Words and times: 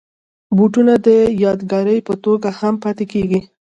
بوټونه 0.57 0.93
د 1.07 1.07
یادګار 1.43 1.87
په 2.07 2.13
توګه 2.23 2.49
هم 2.59 2.73
پاتې 2.83 3.05
کېږي. 3.13 3.39